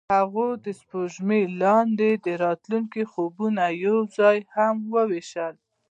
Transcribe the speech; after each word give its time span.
هغوی 0.15 0.51
د 0.65 0.67
سپوږمۍ 0.79 1.43
لاندې 1.63 2.09
د 2.25 2.27
راتلونکي 2.43 3.03
خوبونه 3.11 3.63
یوځای 3.87 4.37
هم 4.55 4.75
وویشل. 4.95 5.55